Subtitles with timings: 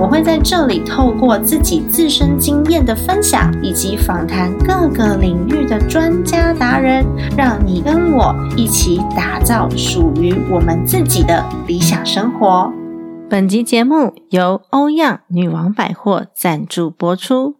[0.00, 7.04] 我会在这里透过自己自身经验的分享，以及访谈各个领域的专家达人，
[7.36, 12.72] 让你跟我一起打造属于我们自己的理想生活。
[13.30, 17.56] 本集节目由欧样女王百货赞助播出。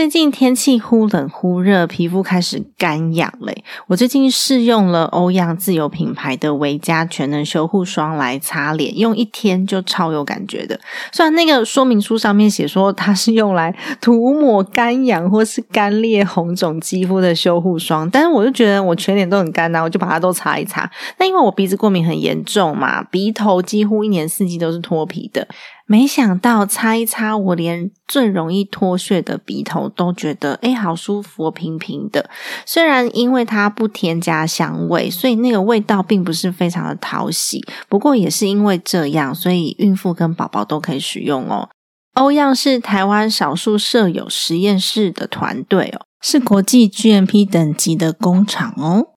[0.00, 3.62] 最近天气忽冷忽热，皮肤开始干痒嘞。
[3.86, 10.80] 我最近试用了欧样自有品牌的维嘉全能修护霜来擦脸，用一天就超有感觉的。
[11.12, 20.90] 虽然那个说明书上面写说它是用来涂抹干痒或是干裂红肿肌肤的修护霜，但是我就觉得我全脸都很干呐，我就把它都擦一擦。
[21.18, 25.46] 那因为我鼻子过敏很严重嘛，鼻头几乎一年四季都是脱皮的。
[25.90, 32.30] 没想到擦一擦，我连最容易脱屑的鼻头都觉得哎，好舒服，平平的。
[32.64, 37.60] 虽然因为它不添加香味，所以那个味道并不是非常的讨喜。
[37.88, 41.68] 不过也是因为这样，所以孕妇跟宝宝都可以使用哦。
[42.14, 49.08] 欧样是台湾少数设有实验室的团队哦，是国际 GMP 等级的工厂哦。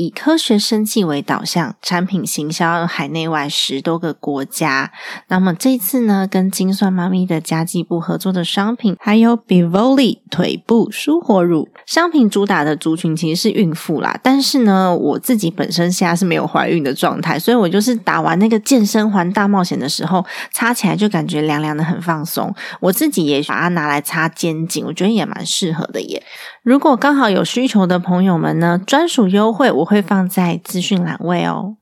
[0.00, 4.90] 以科学生计为导向，产品行销海内外十多个国家。
[5.28, 11.68] 那么这次呢，跟精算妈咪的家计部合作的商品，还有 Bivoli 腿部舒活乳。
[11.84, 22.54] 商品主打的族群其实是孕妇啦，但是呢，我自己本身现在是没有怀孕的状态，所以我就是打完那个健身环大冒险的时候，擦起来就感觉凉凉的，很放松。
[22.80, 26.22] 我自己也把它拿来擦肩颈，我觉得也蛮适合的耶。
[26.62, 31.76] 如果刚好有需求的朋友们呢，专属优惠我会放在资讯栏位哦。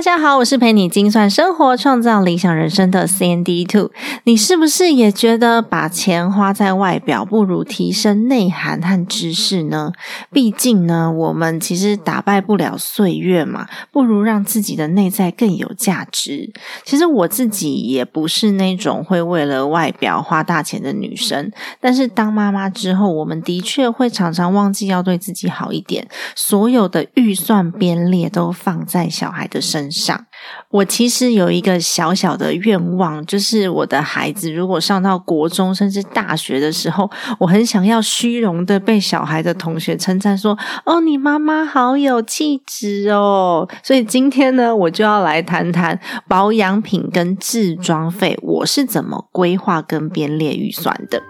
[0.00, 3.90] 大家好，我是陪你精算生活、创造理想人生的 CND Two。
[4.24, 9.92] 你是不是也觉得把钱花在外表，不如提升内涵和知识呢？
[10.32, 16.50] 毕竟呢，我们其实打败不了岁月嘛，不如让自己的内在更有价值。
[16.82, 29.60] 其实我自己也不是那种会为了外表花大钱的女生，但是当妈妈之后，我们的确会常常忘记要对自己好一点，所有的预算编列都放在小孩的。
[29.60, 30.26] 身上，
[30.70, 40.56] 我其实有一个小小的愿望，就是我的孩子如果上到国中甚至大学的时候，我很想要虚荣的被小孩的同学称赞说
[40.86, 51.22] ：“哦，你妈妈好有气质哦。”所以今天呢，我就要来谈谈保养品跟置装费，我是怎么规划跟编列预算的。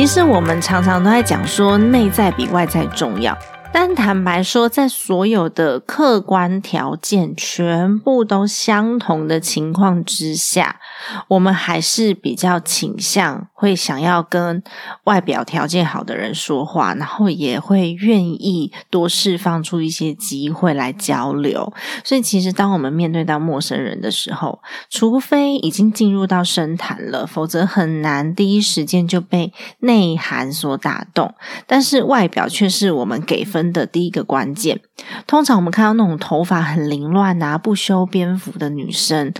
[0.00, 3.36] 其实我们常常都在讲说，内在比外在重要。
[3.70, 10.80] 但坦白说，在所有的客观条件全部都相同的情况之下，
[11.28, 14.62] 我们还是比较倾向会想要跟
[15.04, 21.72] 外表条件好的人说话，然后也会愿意多释放出一些机会来交流。
[22.02, 24.60] 所以，其实当我们面对到陌生人的时候，
[24.90, 31.32] 除非已经进入到深谈了，否则很难第一时间就被内涵所打动。
[31.68, 33.60] 但是，外表却是我们给分。
[33.72, 34.80] 的第一个关键，
[35.26, 39.32] 通常我们看到那种头发很凌乱啊、不修边幅的女生，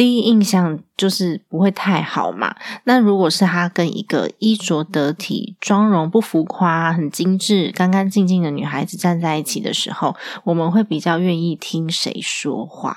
[0.00, 2.56] 第一印象就是不会太好嘛。
[2.84, 12.96] 那如果是她跟一个衣着得体、妆容不浮夸、很精致、干干净净的女孩子站在一起的时候，我们会比较愿意听谁说话。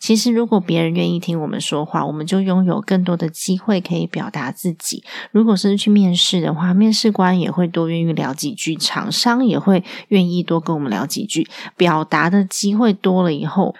[0.00, 5.04] 其实，如果别人愿意听我们说话，我们就拥有更多的机会可以表达自己。
[5.30, 11.46] 如果是去面试的话，面试官也会多愿意聊几句，厂商也会愿意多跟我们聊几句。
[11.76, 13.76] 表达的机会多了以后，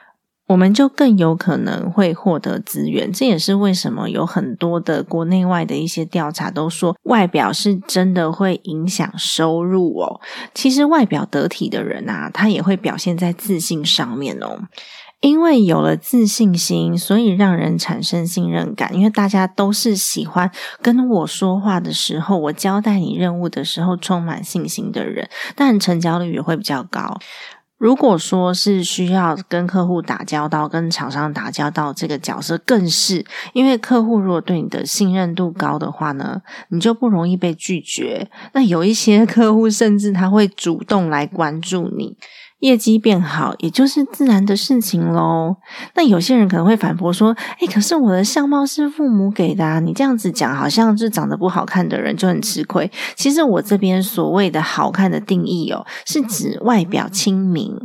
[0.49, 3.13] 我们就更有可能会获得资源。
[3.13, 10.21] 这也是为什么有很多的国内外的一些调查都说，外表是真的会影响收入哦。
[10.55, 14.59] 其实外表得体的人啊，他也会表现在自信上面哦。
[15.21, 18.93] 因为有了自信心，所以让人产生信任感。
[18.93, 20.51] 因为大家都是喜欢
[20.83, 27.17] 跟我说话的时候，我交代你任务的时候充满信心的人，但成交率也会比较高。
[27.83, 38.31] 如果说是需要跟客户打交道、跟厂商打交道，这个角色更是，因为客户如果对你的信任度高的话呢，你就不容易被拒绝。
[38.53, 42.17] 那有一些客户甚至他会主动来关注你。
[42.63, 45.57] 业绩变好，也就是自然的事情喽。
[45.97, 57.77] 那有些人可能会反驳说：“哎，可是我的相貌是父母给的，啊，你这样子讲，好像是长得不好看的人就很吃亏。”其实我这边所谓的好看的定义哦，是指外表亲民。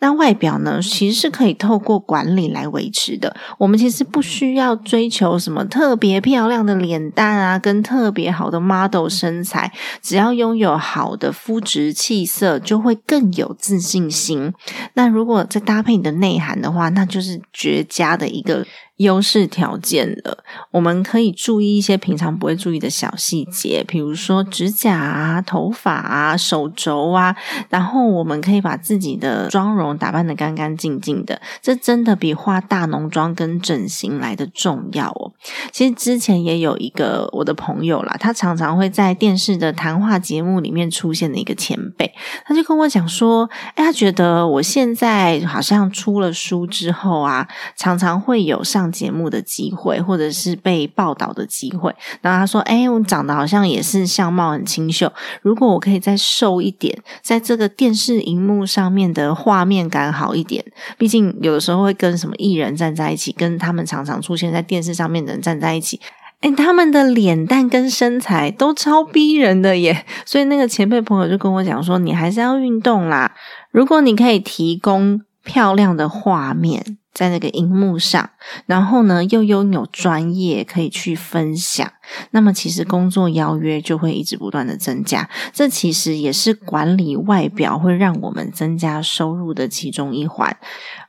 [0.00, 3.36] 那外表呢，其实是可以透过管理来维持的。
[3.58, 14.52] 我们其实不需要追求什么特别漂亮的脸蛋啊，跟特别好的 model 身材，只要拥有好的肤质气色，就会更有自信心。
[14.94, 18.66] 那如果再搭配你的内涵的话，那就是绝佳的一个。
[18.98, 27.36] 优势条件了，我们可以注意一些平常不会注意的小细节，比如说指甲啊、头发啊、手肘啊，
[27.68, 35.32] 然后我们可以把自己的妆容打扮的干干净净的，这真的比化大浓妆跟整形来的重要哦。
[35.70, 42.12] 其实之前也有一个我的朋友啦，他常常会在电视的谈话节目里面出现的一个前辈，
[42.44, 47.46] 他就跟我讲说，哎，他觉得我现在好像出了书之后啊，
[47.76, 48.87] 常常会有上。
[48.90, 51.94] 节目的机会，或者是被报道的机会。
[52.20, 55.12] 然后他说：“哎，我长得好像也是相貌很清秀。
[55.42, 60.64] 如果我可以再瘦一点，在这个电视荧幕上面的画面感好一点。
[60.96, 66.00] 毕竟有的时候会跟什么艺人站在一起，跟他们常常出现在电视上面的人站在一起。
[66.40, 70.04] 哎，他们的脸蛋跟身材都超逼人的耶。
[70.24, 73.34] 所以那个前辈朋友就跟我讲说：你还是要运动啦。
[73.72, 78.30] 如果你可以提供漂亮的画面。”在那个荧幕上，
[78.66, 81.90] 然后呢，又拥有专业可以去分享，
[82.30, 85.28] 那么其实工作邀约就会一直不断的增加。
[85.52, 90.56] 这其实也是管理外表会让我们增加收入的其中一环。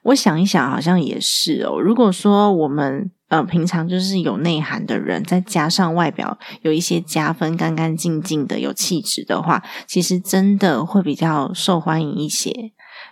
[0.04, 1.80] 我想一想，好像也是哦。
[1.80, 12.72] 如果说我们呃平常就是有内涵的人，再加上外表有一些加分、干干净净的、有气质的话，其实真的会比较受欢迎一些。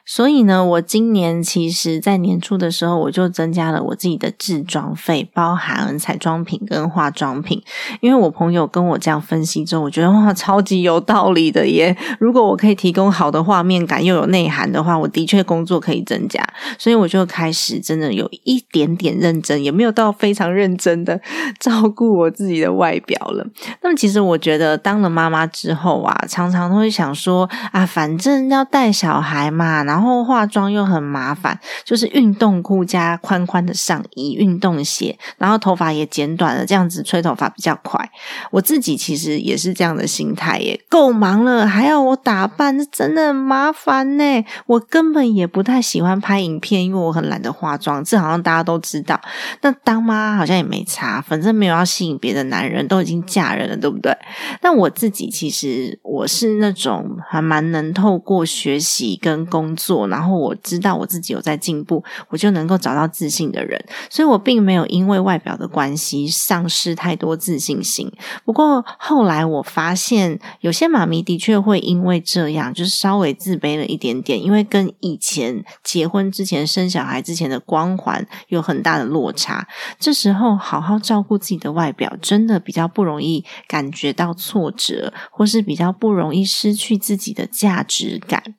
[0.09, 7.62] 所以呢，我今年其实，在年初的时候，我就增加了我自己的制装费，包含彩妆品跟化妆品。
[8.00, 11.95] 因为我朋友跟我这样分析之后，我觉得哇，超级有道理的耶！
[12.21, 16.42] 如果我可以提供好的画面感又有内涵的话，我的确工作可以增加。
[16.80, 21.19] 所以我就开始真的有一点点认真，也没有到非常认真的
[21.59, 23.45] 照顾我自己的外表了。
[23.81, 27.44] 那么，其实我觉得当了妈妈之后啊，常常都会想说
[27.74, 29.96] 啊，反正要带小孩嘛，然后。
[29.97, 38.07] 然后化妆又很麻烦，就是运动裤加宽宽的上衣、运动鞋，然后头发也剪短了，这样子吹头发比较快。
[38.51, 44.23] 我自己其实也是这样的心态耶，够忙了还要我打扮，那真的很麻烦呢。
[44.67, 49.19] 我根本也不太喜欢拍影片，因为我很懒得化妆，这好像大家都知道。
[49.61, 54.15] 那当妈好像也没差，反正没有要吸引别的男人，都已经嫁人了，对不对？
[54.61, 59.86] 但我自己其实我是那种还蛮能透过学习跟工作。
[59.87, 68.11] 做，然后我知道我自己有在进步，我就能够找到自信的人，所以我并没有因为外表的关系丧失太多自信心。
[68.43, 79.65] 不过后来我发现，有些妈咪的确会因为这样，就是稍微自卑了一点点，因为跟以前结婚之前生小孩之前的光环有很大的落差。
[79.97, 88.56] 这时候好好照顾自己的外表，真的比较不容易感觉到挫折，或是比较不容易失去自己的价值感。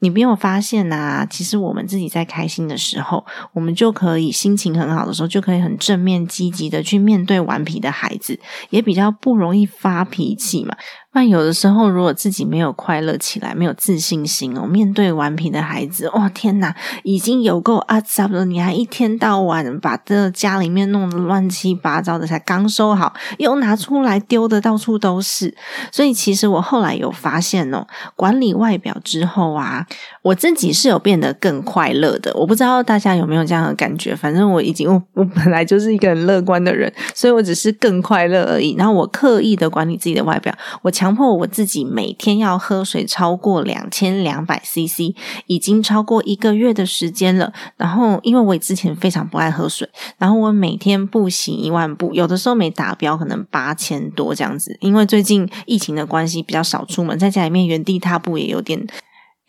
[0.00, 1.26] 你没有发现呐？
[1.28, 8.38] 其实我们自己在开心的时候，我们就可以心情很好的时候，就可以很正面积极的去面对顽皮的孩子，
[8.70, 10.76] 也比较不容易发脾气嘛。
[11.12, 25.52] 但有的时候，如果自己没有快乐起来，没有自信心哦，面对顽皮的孩子，哇天哪，已经有够阿杂了，你还一天到晚把这家里面弄得乱七八糟的，才刚收好，又拿出来丢的到处都是。
[25.90, 29.84] 所以其实我后来有发现哦，管理外表之后啊，
[30.22, 32.32] 我自己是有变得更快乐的。
[32.36, 38.76] 我不知道大家有没有这样的感觉，反正我已经我我本来就是一个很乐观的人，所以我只是更快乐而已。
[38.78, 40.92] 然后我刻意的管理自己的外表，我。
[41.00, 45.14] 强迫我自己每天要喝水超过两千两百 CC，
[45.46, 47.54] 已经超过一个月的时间了。
[47.78, 49.88] 然后，因为我之前非常不爱喝水，
[50.18, 54.76] 然后我每天步行一万步，有的时候没达标，可能八千多这样子。
[54.82, 58.86] 因为最近疫情的关系，比较少出门，在家里面原地踏步也有点。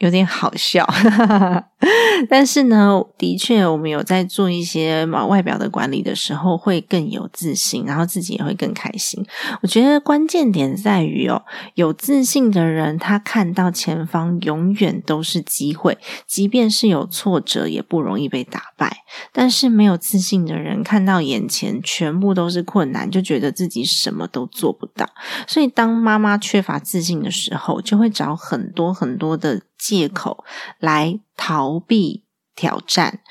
[0.02, 0.84] 有点好笑，
[2.28, 9.24] 但是呢，的确，我们有在做一些嘛外表的管理的时候，会更有自信，然后自己也会更开心。
[9.62, 11.44] 我觉得关键点在于哦，
[11.76, 19.04] 有自信的人，他看到前方永远都是机会，即便是有挫折，也不容易被打败。
[19.32, 25.08] 但是没有自信的人，看到眼前全部都是困难，就觉得自己什么都做不到。
[25.48, 29.62] 所以，当妈妈缺乏自信的时候，就会找很多很多的。
[29.82, 30.46] 借口
[30.78, 32.24] 来逃避
[32.56, 33.22] 挑战。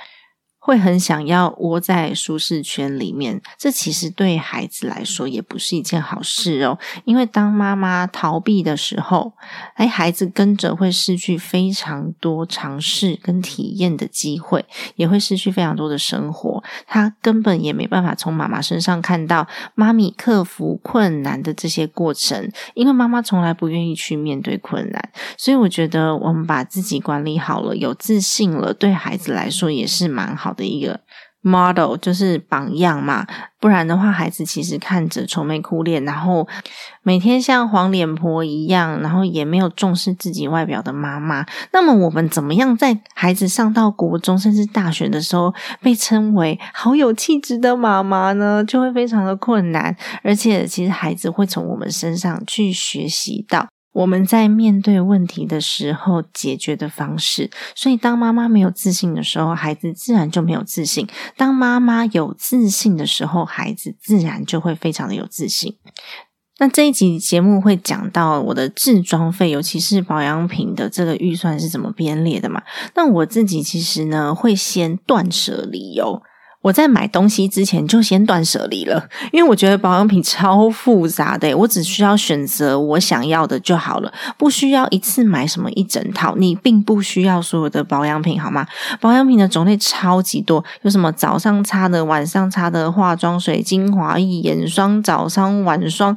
[0.63, 6.79] 会很想要窝在舒适圈里面，这其实对孩子来说也不是一件好事哦。
[7.07, 9.33] 因为当妈妈逃避的时候，
[9.75, 14.65] 哎，孩子跟着会失去非常多尝试跟体验的机会，
[14.97, 16.63] 也会失去非常多的生活。
[16.87, 25.11] 他根本也没办法从妈妈身上看到妈咪克服困难的这些过程，因为妈妈从来不愿意去面对困难。
[25.39, 30.50] 所以我觉得，我们把自己管理好了，有自信了，对孩子来说也是蛮好。
[30.53, 31.01] 的一个
[31.43, 33.27] model 就是榜样嘛，
[33.59, 36.47] 不然的话，孩子其实看着愁眉苦脸，然后
[37.03, 41.47] 每天像黄脸婆一样，然后也没有重视自己外表的妈妈。
[41.73, 48.63] 那么，我们怎么样在孩子上到国中甚至大学的时候，被称为好有气质的妈妈呢？
[48.63, 53.67] 就会非常的困难，而且其实孩子会从我们身上去学习到。
[53.93, 61.07] 我们在面对问题的时候解决的方式，所以当妈妈没有自信的时候，孩子自然就没有自信；
[61.37, 65.77] 当妈妈有自信的时候，孩子自然就会非常的有自信。
[66.59, 72.63] 那这一集节目会讲到我的置装费，尤其是保养品的这个预算是怎么编列的嘛？
[72.95, 76.23] 那我自己其实呢，会先断舍离哦。
[76.63, 86.37] 我在买东西之前就先断舍离了，因为我觉得保养品超复杂的，我只需要选择我想要的就好了，不需要一次买什么一整套。
[86.37, 88.67] 你并不需要所有的保养品，好吗？
[89.01, 96.15] 保养品的种类超级多，有什么早上擦的、晚上擦的化妆水、精华液、眼霜、早霜、晚霜、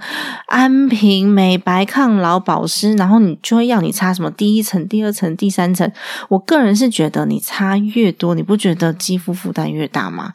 [0.48, 5.90] 安瓶、美白、抗老、保湿，然后你就会要你擦什么第一层、第二层、第三层。
[6.28, 10.33] 我个人是觉得，你擦越多，你不觉得肌肤负担越大吗？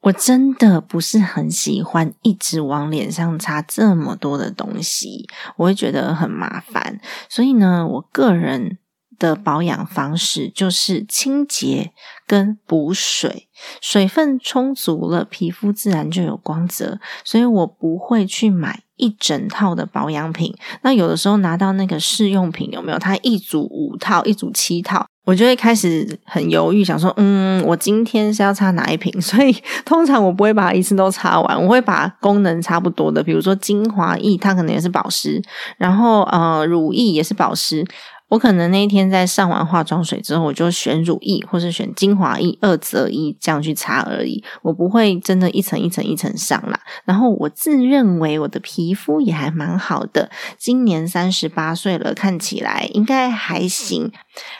[0.00, 7.00] 我真的不是很喜欢一直往脸上擦这么多的东西，我会觉得很麻烦。
[7.28, 8.78] 所以呢，我个人
[9.18, 11.92] 的保养方式就是清洁
[12.26, 13.48] 跟补水，
[13.80, 17.00] 水分充足了，皮肤自然就有光泽。
[17.24, 20.56] 所以我不会去买一整套的保养品。
[20.82, 22.98] 那有的时候拿到那个试用品，有没有？
[23.00, 25.06] 它一组五套，一组七套。
[25.28, 29.12] 我就会开始很犹豫，想说，嗯，我今天是要擦哪一瓶？
[29.20, 29.54] 所以
[29.84, 35.42] 通常我不会把一次都擦完，我会把功能差不多的，比如说精华液，它可能也是保湿，
[35.76, 37.84] 然后呃，乳液也是保湿。
[38.28, 46.78] 我可能那一天在上完化妆水之后，我就选乳液或是选精华液二择一这样去擦而已，我不会真的一层一层一层上啦。
[47.04, 54.10] 然后我自认为我的皮肤也还蛮好的，今年三十八岁了，看起来应该还行。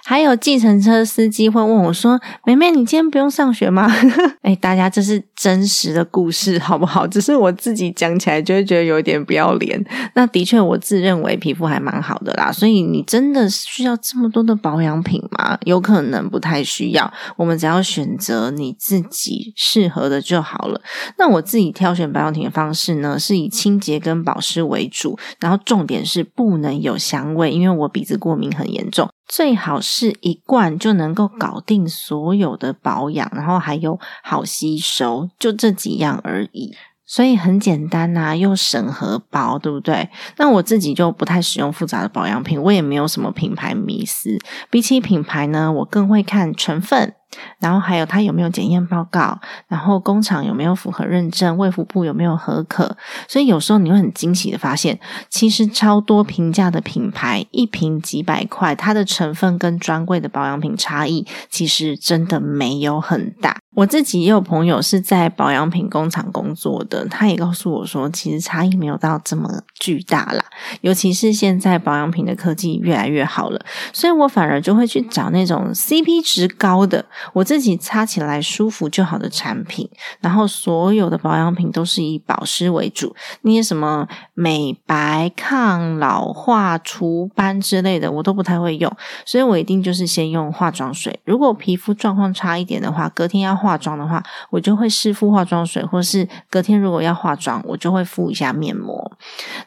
[0.04, 3.88] 还有计程车司机会问我说：“妹妹，你今天不用上学吗？”
[4.42, 7.06] 哎，大家这是真实的故事，好不好？
[7.06, 9.80] 只是我自己讲起来就会觉得有点不要脸。
[10.14, 15.58] 那的确，我自认为皮肤还蛮好的啦，所以你真的是需要这么多的保养品吗？
[15.64, 17.12] 有可能不太需要。
[17.36, 20.80] 我们只要选择你自己适合的就好了。
[21.16, 29.08] 那我自己挑选保养品的方式呢，是以清洁跟保湿为主，然后重点是不能有香味，因为我鼻子过敏很严重。
[29.26, 36.74] 最好是一罐就能够搞定所有的保养，然后还有好吸收，就这几样而已。
[37.08, 40.08] 所以很简单呐，又省荷包，对不对？
[40.36, 44.38] 那我自己就不太使用复杂的保养品，我也没有什么品牌迷思。
[44.70, 47.14] 比起品牌呢，我更会看成分。
[47.60, 49.38] 然后还有它有没有检验报告，
[49.68, 52.96] 然后工厂有没有符合认证，卫福部有没有合可，
[53.28, 54.98] 所以有时候你会很惊喜的发现，
[55.28, 63.58] 其实超多平价的品牌，一瓶几百块，它的成分跟专柜的保养品差异，其实真的没有很大。
[63.78, 70.44] 我自己也有朋友是在保养品工厂工作的，他也告诉我说，其实差异没有到这么巨大啦。
[70.80, 79.88] 尤其是现在保养品的科技越来越好了，所以我反而就会去找那种 CP 值高的，我自己擦起来舒服就好的产品。
[80.20, 88.92] 然后所有的保养品都是以保湿为主，那些什么美白、抗老化、除斑之类的，我都不太会用，
[89.24, 91.20] 所以我一定就是先用化妆水。
[91.24, 99.12] 如果皮肤状况差一点的话，隔天要化化妆的话，我就会湿敷化妆水，或是隔天如果要化妆，我就会敷一下面膜。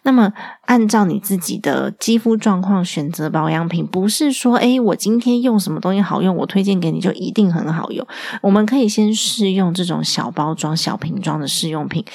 [0.01, 0.33] 那么
[0.71, 8.07] 按照你自己的肌肤状况选择保养品，不是说诶我今天用什么东西好用，我推荐给你就一定很好用。
[8.41, 12.05] 我们可以先试用这种小包装、小瓶装的试用品，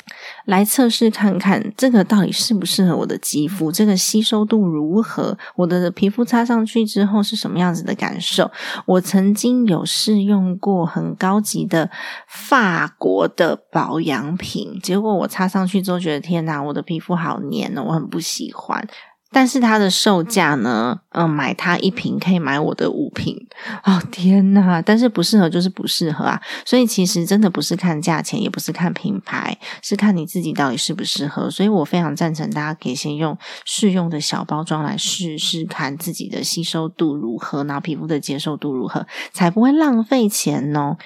[0.46, 8.50] 来测试看看这个到底适不适合我的肌肤，这个吸收度如何，我的皮肤擦上去之后是什么样子的感受。
[8.86, 11.90] 我曾经有试用过很高级的。
[12.26, 18.86] 法国的保养品，结果我擦上去之后觉得天哪，我的皮肤好黏哦，我很不喜欢。
[19.32, 21.00] 但是它的售价呢？
[21.10, 23.36] 嗯，买它一瓶可以买我的五瓶
[23.82, 24.80] 哦，天哪！
[24.80, 26.40] 但是不适合就是不适合啊。
[26.64, 31.50] 所以其实真的不是看价钱，也不是看品牌，是看你自己到底适不适合。
[31.50, 40.96] 所以我非常赞成大家可以先用试用的小包装来试试看自己的吸收度如何，然后皮肤的接受度如何，才不会浪费钱哦。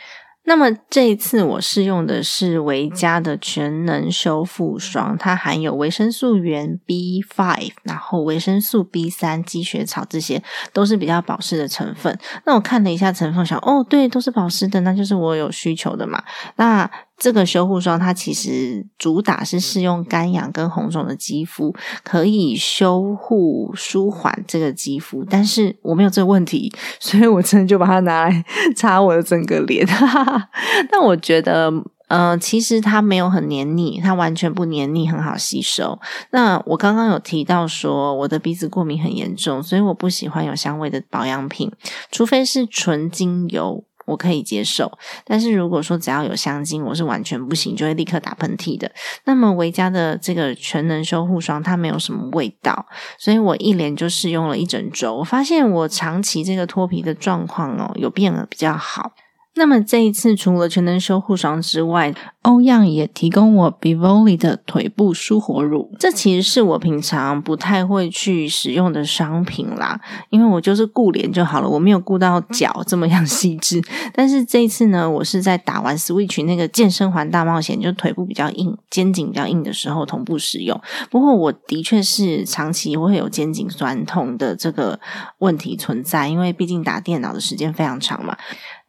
[0.50, 10.42] 那么这一次我试用的是维嘉的全能修复霜，它含有维生素原 B five，然后维生素 B 三、积雪草这些
[10.73, 12.19] 都是比较保湿的成分。
[12.45, 16.21] 那我看了一下成分，想哦，对，都是保湿的，那就是我有需求的嘛。
[16.57, 16.90] 那
[17.21, 21.73] 这个修护霜它其实主打是适用干痒跟红肿的肌肤，
[22.03, 25.23] 可以修护舒缓这个肌肤。
[25.29, 29.87] 但是我没有这个问题，所以我真的就把它拿来 擦我的整个脸。
[30.91, 31.71] 但我觉得，
[32.09, 36.00] 呃，其实它没有很黏腻，它完全不黏腻，很好吸收。
[36.31, 41.71] 那我刚刚有提到说我的鼻子过敏很严重，所以我不喜欢有香味的保养品，
[42.11, 43.85] 除非是纯精油。
[44.11, 44.90] 我可以接受，
[45.25, 48.90] 但是如果说只要有香精，我是完全不行，就会立刻打喷嚏的。
[49.25, 52.87] 那么维嘉的这个全能修护霜，它没有什么味道，
[53.19, 59.12] 所以我一连就试用了一整周，我发现我长期这个脱皮的状况哦，有变得比较好。
[59.61, 65.93] 那么这一次除了全能修护霜之外，欧样也提供我 Bivoli 的腿部舒活乳。
[65.99, 70.00] 这其实是我平常不太会去使用的商品啦，
[70.31, 73.83] 因为我就是顾脸就好了，我没有顾到脚这么样细致。
[74.14, 80.81] 但是这一次呢，我是在打完 Switch 那个健身环大冒险，就腿部比较硬、肩颈比较硬的时候同步使用。
[81.11, 84.99] 不过我的确是长期会有肩颈酸痛的这个
[85.40, 88.38] 问题存在，因为毕竟打电脑的时间非常长嘛。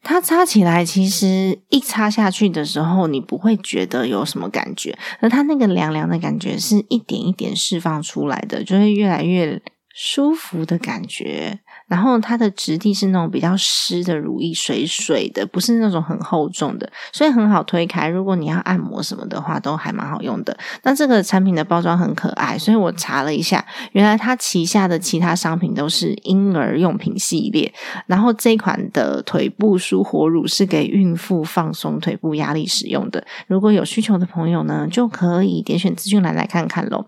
[0.04, 9.62] 它擦起来，其实一擦下去的时候，你不会觉得有什么感觉，而它那个凉凉的感觉是一点一点释放出来的，就会越来越
[9.94, 11.60] 舒服的感觉。
[11.92, 18.08] 然后它的质地是那种比较湿的乳液，水水的，不是那种很厚重的，所以很好推开。
[18.08, 20.58] 如果你要按摩什么的话，都还蛮好用的。
[20.84, 27.74] 那这个产品的包装很可爱，所以我查了一下，原来它旗下的其他商品都是婴儿用品系列。
[28.08, 33.22] 然后这款的腿部舒活乳是给孕妇放松腿部压力使用的。
[33.48, 37.06] 如果有需求的朋友呢，就可以点选资讯栏来看看喽。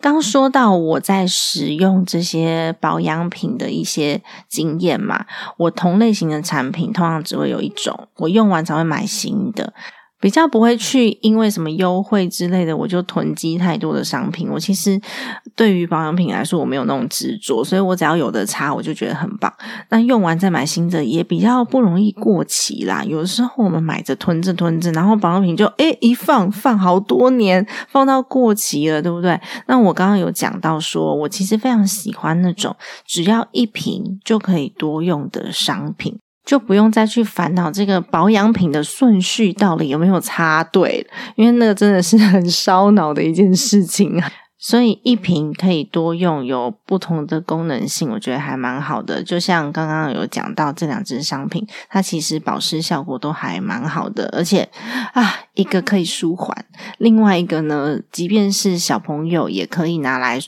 [0.00, 5.26] 刚说到我在使用这些保养品的一些经验嘛，
[5.58, 9.74] 我同类型的产品通常只会有一种，我用完才会买新的。
[10.20, 14.48] 比较不会去因为什么优惠之类的，我就囤积太多的商品。
[14.50, 15.00] 我其实
[15.56, 19.52] 对于保养品来说，我没有那种执着，所以我只要有的擦，我就觉得很棒。
[19.88, 23.02] 那用完再买新的，也比较不容易过期啦。
[23.04, 29.40] 有的时候我们买着囤着囤着，然后保养品就诶一放放好多年，放到过期了，对不对？
[29.66, 36.18] 那我刚刚有讲到说，我其实非常喜欢那种只要一瓶就可以多用的商品。
[36.44, 44.32] 就不用再去烦恼这个保养品的顺序到底有没有插对，因为那个真的是很烧脑的一件事情啊。
[44.62, 49.22] 所以一瓶可以多用，有不同的功能性，我觉得还蛮好的。
[49.22, 54.68] 就像刚刚有讲到这两支商品，它其实保湿效果都还蛮好的，而且
[55.14, 56.66] 啊，一个可以舒缓，
[56.98, 60.38] 另外一个呢，即便是小朋友也可以拿来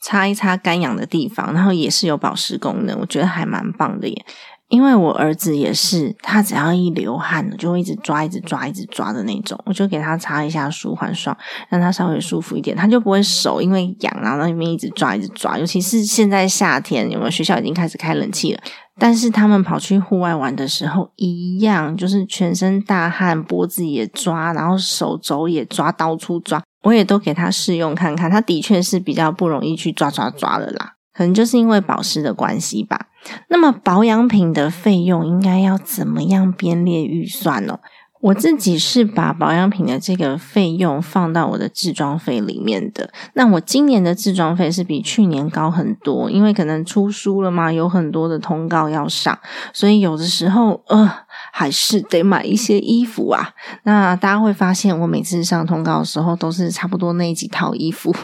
[0.00, 4.24] 擦一擦干痒的地方，然后也是有保湿功能，我觉得还蛮棒的耶。
[4.70, 9.60] 因为我儿子也是，他只要一流汗，就会一直抓、一直抓、一直抓的那种。
[9.66, 11.36] 我就给他擦一下舒缓霜，
[11.68, 15.58] 让他稍微舒服一点，他就不会手因为痒，然后那里面一直抓、一直抓。
[15.58, 18.60] 尤其是现在夏天，有没有学校已经开始开冷气了？
[18.98, 26.62] 但是他们跑去户外玩的时候，一样就是全身大汗，脖子也抓，然后手肘也抓，到处抓。
[26.84, 33.08] 我也都给他试用看看，他的确是比较不容易去抓抓抓的啦，可能就是因为保湿的关系吧。
[33.48, 37.78] 那么保养品的费用应该要怎么样编列预算呢？
[38.22, 43.10] 我自己是把保养品的这个费用放到我的置装费里面的。
[43.32, 49.38] 那我今年的置装费是比去年高很多，因为可能出书了嘛，有很多的通告要上，
[49.72, 51.10] 所以有的时候呃
[51.50, 53.54] 还是得买一些衣服啊。
[53.84, 58.14] 那大家会发现，我每次上通告的时候都是差不多那几套衣服，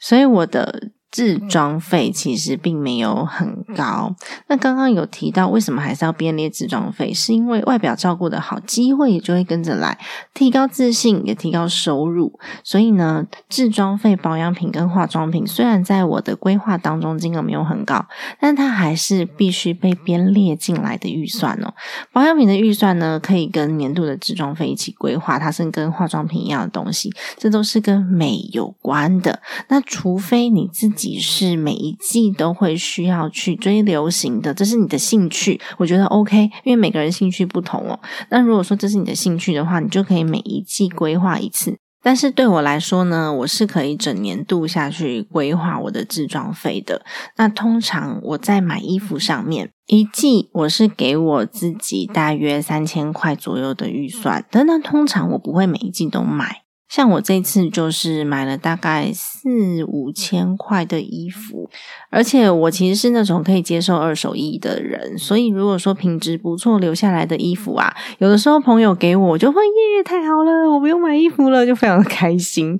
[0.00, 0.90] 所以我的。
[1.16, 4.14] 置装费其实并没有很高。
[4.48, 7.10] 那刚刚有提到，为什么还是要编列置装费？
[7.14, 9.98] 是因为外表照顾的好，机会也就会跟着来，
[10.34, 12.38] 提高自信，也提高收入。
[12.62, 18.04] 所以呢，置装费、保养品跟化妆品，虽然在我的规划当中金额没有很高，
[18.38, 21.72] 但它还是必须被编列进来的预算哦。
[22.12, 29.40] 保养品的预算呢，可以跟年度的置装费一起规划，它是跟化妆品一样的东西，这都是跟美有关的。
[29.68, 31.05] 那除非你自己。
[31.18, 37.98] 是每一季都会需要去追流行的，这是你的兴趣，我觉得 OK，因为每个人兴趣不同哦。
[38.30, 41.78] 那如果说这是你的兴趣的话，你就可以每一季规划一次。
[42.02, 47.04] 但是对我来说呢，我是可以整年度下去规划我的制装费的。
[47.36, 56.65] 那通常我在买衣服上面，一季我是给我自己大约三千块左右的预算，但那通常我不会每一季都买。
[56.88, 61.68] 像我这次就是买了大概四五千块的衣服，
[62.10, 72.78] 而且我其实是那种可以接受二手衣的人，所以如果说品质不错留下来的衣服啊，有的时候朋友给我，就会耶，太好了，我不用买衣服了，就非常的开心。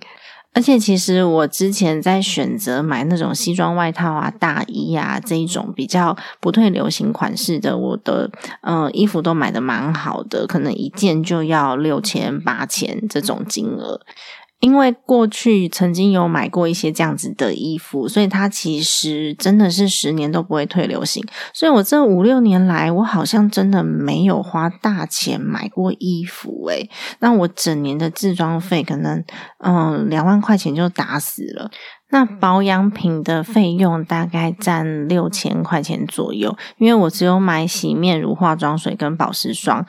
[0.56, 8.30] 而且其实我之前在选择买那种西装外套啊、大衣啊这一种比较不退流行款式的，我的
[8.62, 14.00] 呃衣服都买的蛮好的，可能一件就要六千八千这种金额。
[14.60, 21.22] 因为过去曾经有买过一些这样子的衣服，所以它其实真的是十年都不会退流行。
[21.52, 26.66] 所以我这五六年来，我好像真的没有花大钱买过衣服。
[26.68, 26.88] 诶
[27.20, 29.22] 那我整年的自装费可能
[29.62, 31.70] 嗯两万块钱就打死了。
[32.10, 39.84] 那保养品的费用大概占六千块钱左右，因为我只有买洗面乳、化妆水跟保湿霜。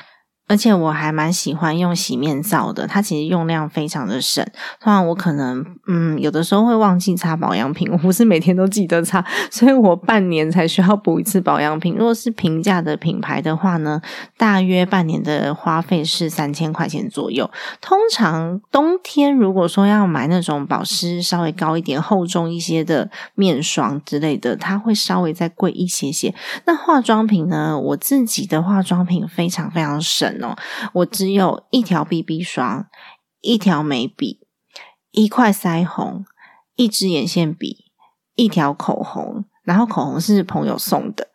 [0.47, 4.41] 而且我还蛮喜欢用洗面皂的，它其实用量非常的省。
[4.79, 11.95] 通常我可能嗯有的时候会忘记擦保养品，我不是每天都记得擦，所以我半年才需要补一次保养品。
[11.95, 14.01] 如果是平价的品牌的话呢，
[14.37, 17.51] 大约半年的花费是三千块钱左右。
[17.81, 26.33] 通常冬天如果说要买那种保湿稍微高一点、厚重一些的面霜之类的，它会稍微再贵一些些。
[26.65, 30.36] 那化妆品呢，我自己的化妆品非常非常省。
[30.43, 30.57] 哦，
[30.93, 32.87] 我只有一条 BB 霜，
[33.41, 34.47] 一条眉笔，
[35.11, 36.25] 一块腮红，
[36.75, 37.91] 一支眼线笔，
[38.35, 41.29] 一条口红，然后口红是朋友送的。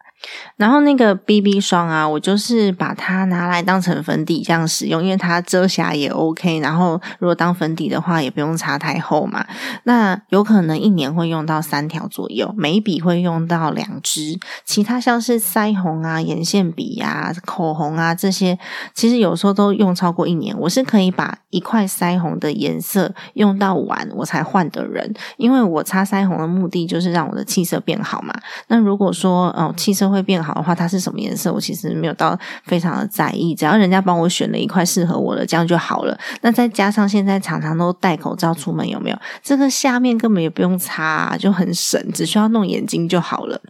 [0.57, 6.61] 然后那个 BB 霜啊，我就是把它拿来当成粉底这样使用，因为它遮瑕也 OK。
[6.61, 9.45] 然后如果当粉底的话，也不用擦太厚嘛。
[9.85, 18.57] 那有可能一年会用到三条左右，眉笔会用到两支，其他像是腮红啊、眼线笔呀、口红啊这些，
[18.95, 20.55] 其实有时候都用超过一年。
[20.61, 28.33] 我是可以把一块腮红的颜色用到完，我才换的人，因为我擦腮红的目的就是让我的气色变好嘛。
[28.69, 31.51] 那如果说哦气色，会变好的话，它是什么颜色？
[31.51, 36.17] 我其实没有到非常的在意，只要人家帮我选了一块适合我的，这样就好了。
[36.43, 39.19] 那再加上现在常常都戴口罩出门，有没有？
[39.43, 43.61] 这个下面根本也不用擦，就很省，只需要弄眼睛就好了。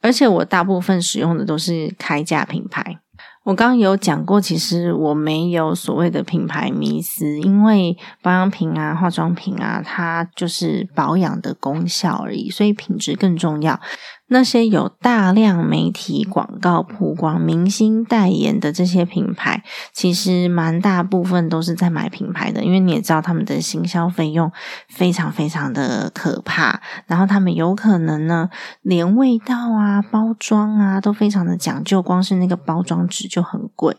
[0.00, 2.98] 而且我大部分使用的都是开价品牌。
[3.44, 13.80] 我刚刚有讲过，其实我没有所谓的品牌迷思，因为保养品啊、化妆品啊，它就是保养的功效而已，所以品质更重要。
[14.28, 24.50] 那些有大量媒体广告曝光、明星代言的这些品牌，其实蛮大部分都是在买品牌的，因为你也知道他们的行销费用
[24.88, 28.48] 非常非常的可怕，然后他们有可能呢，
[28.80, 33.94] 连味道啊、包装啊都非常的讲究，光是那个包装纸就很贵。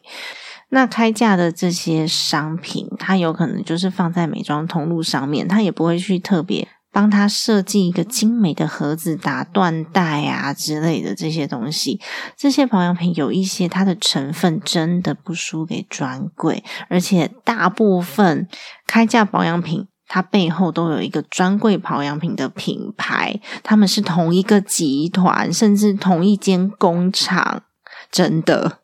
[0.69, 6.67] 那开价的这些商品，它有可能就是放在美妆通路上面，它也不会去特别。
[6.93, 11.99] 帮他设计一个精美的盒子，打缎带啊之类的这些东西，
[12.37, 18.47] 这些保养品有一些它的成分真的不输给专柜，而且大部分
[18.85, 27.63] 开价保养品，它背后都有一个专柜保养品的品牌，他们是同一个集团，甚至同一间工厂。
[28.11, 28.79] 真的。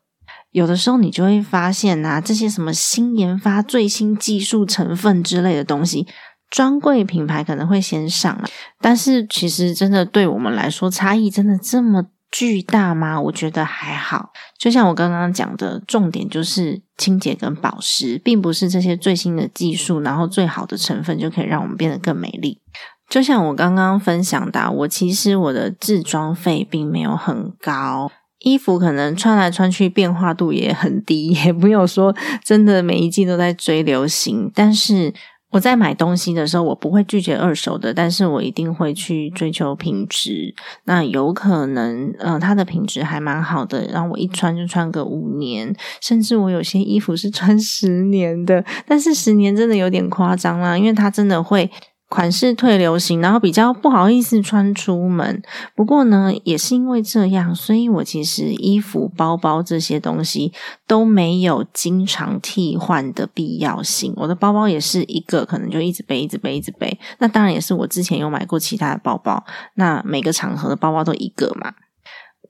[0.50, 6.08] 有的时候你就会发现呐，这些什么新研发、最新技术成分之类的东西，
[6.50, 13.20] 专柜品牌可能会先上来，但是其实真的对我们来说，差异真的这么巨大吗？
[13.20, 14.30] 我觉得还好。
[14.58, 22.60] 就像我刚刚讲的，重点就是清洁跟保湿，并不是这些最新的技术，然后最好的成分就可以让我们变得更美丽。
[23.08, 28.10] 就像我刚刚分享的，我其实我的制装费并没有很高。
[28.38, 34.50] 衣服可能穿来穿去变化度也很低，也不有说真的每一季都在追流行。
[34.54, 35.12] 但是
[35.50, 40.54] 我在买东西的时候，我不会拒绝二手的，但是我一定会去追求品质。
[40.84, 48.64] 那有可能，呃，它的品质还蛮好的，然后我一穿就穿个五年，甚至我有些衣服是穿十年的。
[48.86, 51.70] 但是十年真的有点夸张啦，因为它真的会。
[52.10, 55.40] 款式退流行，然后比较不好意思穿出门。
[55.76, 60.52] 不过呢，也是因为这样，所以我其实衣服、包包这些东西
[60.88, 64.12] 都没有经常替换的必要性。
[64.16, 66.98] 我的包包也是一个，可能就一直背、一直背、一直背。
[67.20, 69.44] 那当然也是我之前有买过其他的包包，
[69.74, 71.72] 那每个场合的包包都一个嘛。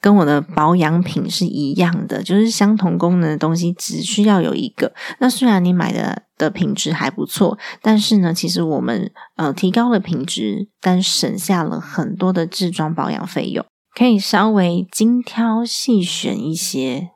[0.01, 4.93] 跟我的保养品是一样的，就是相同功能的东西只需要有一个。
[5.19, 17.11] 那虽然你买的的品质还不错，但是呢，其实我们呃提高了品质，但省下了很多的自装保养费用，可以稍微精挑细选一些。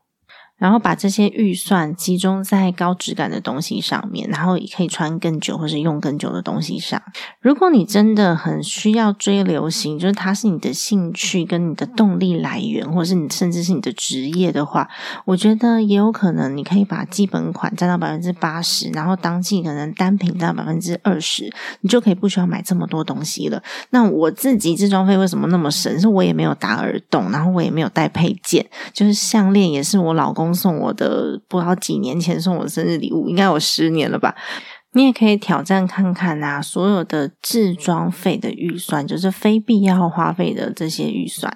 [0.57, 7.03] 然后把这些预算集中在高质感的东西上面，然后也可以穿更久或是用更久的东西上。
[7.41, 14.89] 如果你真的很需要追流行，就是它是你的兴趣跟你的动力来源，或者是你甚至是你的职业的话，
[15.25, 23.61] 我觉得也有可能你可以把基本款占到百分之八十，然后当季可能单品占百分之二十，你就可以不需要买这么多东西了。
[23.91, 25.99] 那我自己制装费为什么那么省？
[25.99, 30.44] 是我也没有打耳洞，然后我也没有带配件，就是项链也是我老公。
[30.53, 34.35] 送我的不知道几年前送我生日礼物，应该有十年了吧？
[34.97, 36.63] 你也可以挑战看看啊！
[36.63, 41.53] 所有的置装费的预算，就是非必要花费的这些预算。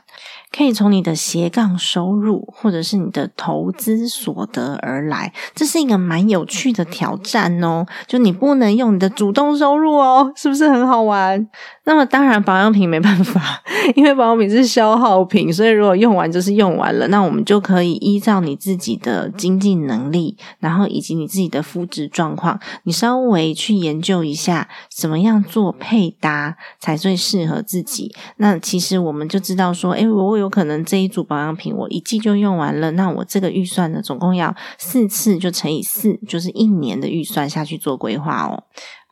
[0.51, 7.87] 可以从你的斜杠收入或者是你的投资所得而来，这是一个蛮有趣的挑战哦。
[8.09, 11.48] 就你不能用你的主动收入哦，是不是很好玩？
[11.85, 13.62] 那么当然保养品没办法，
[13.94, 17.09] 因为保养品是消耗品，所以如果用完就是用完了。
[17.09, 28.14] 那我们就可以依照你自己的经济能力，然后以及你自己的肤质状况，你稍微去研究一下怎么样做配搭才最适合自己。
[28.37, 38.64] 那其实我们就知道说，哎，我有可能这一组保养品我一季就用完了，那我这个预算呢，总共要四次就乘以四，就是一年的预算下去做规划哦。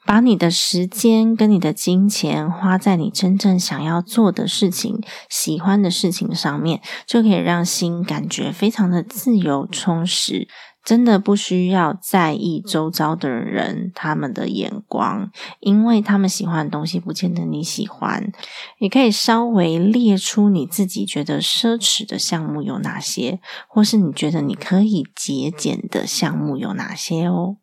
[0.07, 10.49] 把你的时间跟你的金钱花在你真正想要做的事情、喜欢的事情上面，就可以让心感觉非常的自由充实。
[10.85, 18.31] 真的不需要在意周遭的人他们的眼光，因为他们喜欢的东西不见得你喜欢。
[18.79, 27.57] 你可以稍微列出你自己觉得奢侈的项目有哪些，或是你觉得你可以节俭的项目有哪些哦。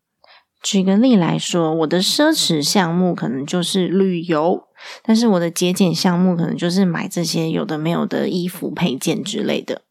[0.63, 4.63] 举个例来说，我的奢侈项目可能就是旅游，
[5.03, 9.81] 但是我的节俭项目可能就是买这些有的没有的衣服配件之类的。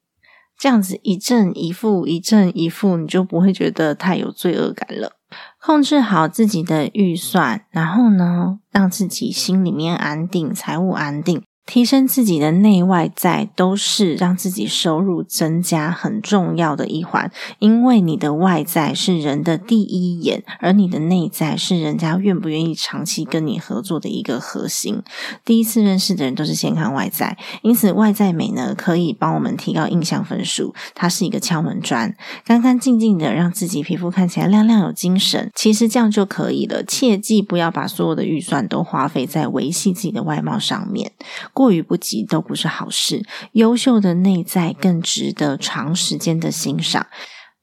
[0.58, 5.12] 这样子一正一负，一正一负，你就不会觉得太有罪恶感了。
[5.60, 11.42] 控制好自己的预算，然后呢，让自己心里面安定，财务安定。
[11.64, 25.02] 提升自己的内外在都是让自己收入增加很重要的一环，因为你的外在是人的第一眼，而你的内在是人家愿不愿意长期跟你合作的一个核心。
[25.44, 32.14] 第一次认识的人都是先看外在，因此外在美呢可以帮我们提高印象分数，它是一个敲门砖。
[32.44, 36.82] 干干净净的让自己皮肤看起来亮亮有精神，其实这样就可以了。
[36.82, 41.12] 切记不要把所有的预算都花费在维系自己的外貌上面。
[41.52, 43.24] 过于不及都不是好事。
[43.52, 47.06] 优秀的内在更值得长时间的欣赏。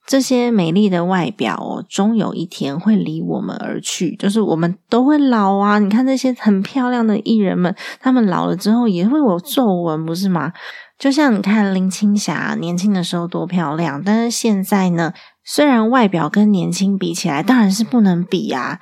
[0.05, 4.15] 这些美丽的外表哦，终有一天会离我们而去。
[4.15, 5.77] 就是我们都会老啊！
[5.77, 10.51] 你看这些很漂亮的艺人们，他们老了之后也会有皱纹，不是吗？
[10.97, 15.13] 就像你看林青霞年轻的时候多漂亮，但是现在呢，
[15.45, 18.79] 虽然外表跟年轻比起来，当然是不能比啊。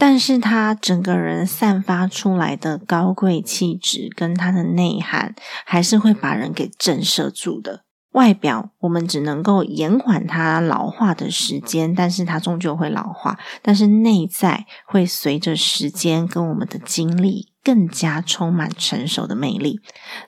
[0.00, 5.34] 但是他整个人散发出来的高贵气质跟他的内涵，
[5.66, 7.82] 还是会把人给震慑住的。
[8.12, 13.38] 外表我们只能够延缓它老化的时间，但是它终究会老化。
[13.62, 19.80] 但是内在会随着时间跟我们的经历更加充满成熟的魅力。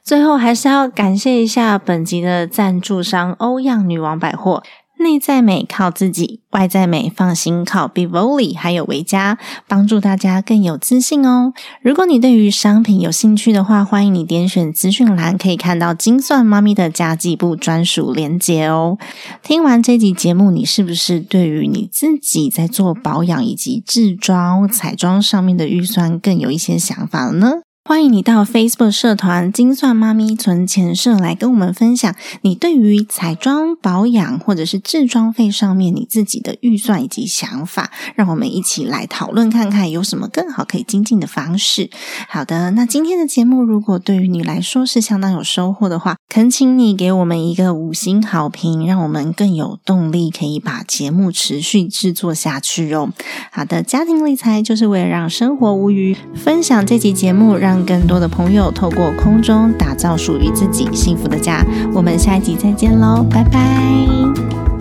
[0.05, 4.63] 最后，还是要感谢一下本集的赞助商欧样女王百货。
[5.03, 9.38] 内在美靠自己，外在美放心靠 Bivoli，还有维嘉，
[9.69, 11.53] 帮助大家更有自信哦。
[11.83, 18.97] 如果你对于商品有兴趣的话，欢迎你点选资讯栏，可以看到精算妈咪的家计部专属链接哦。
[19.43, 27.53] 听完这集节目，你是不是对于你自己在做保养以及制装、彩妆上面的预算更有一些想法了呢？
[27.85, 41.90] 欢迎你到 Facebook 社团“精算妈咪存钱社”来跟我们分享你对于彩妆保养或者是制装费上面你自己的预算以及想法，让我们一起来讨论看看有什么更好可以精进的方式。
[42.29, 53.11] 好的，那今天的节目如果对于你来说是相当有收获的话，恳请你给我们一个五星好评，让我们更有动力可以把节目持续制作下去哦。
[53.51, 57.72] 好的，家庭理财就是为了让生活无虞，分享这集节目让。
[57.73, 61.65] 让更多的朋友透过空中打造属于自己幸福的家。
[61.95, 64.72] 我们下一集再见喽，拜拜。